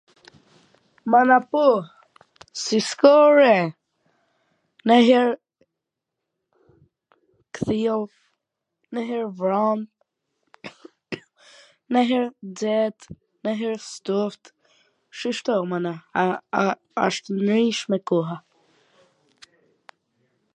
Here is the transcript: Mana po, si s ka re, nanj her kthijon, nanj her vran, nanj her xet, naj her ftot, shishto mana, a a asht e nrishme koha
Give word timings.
Mana 1.11 1.37
po, 1.51 1.65
si 2.61 2.77
s 2.87 2.91
ka 3.01 3.11
re, 3.39 3.51
nanj 4.91 5.05
her 5.11 5.29
kthijon, 7.59 8.09
nanj 8.93 9.05
her 9.11 9.27
vran, 9.43 9.79
nanj 11.91 12.07
her 12.15 12.27
xet, 12.63 12.97
naj 13.45 13.55
her 13.63 13.77
ftot, 13.89 14.41
shishto 15.19 15.55
mana, 15.75 15.93
a 16.23 16.25
a 16.63 16.65
asht 17.05 17.25
e 17.33 17.39
nrishme 17.39 17.97
koha 18.09 18.37